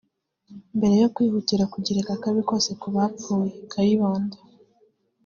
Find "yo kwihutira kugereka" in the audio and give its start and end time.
1.01-2.11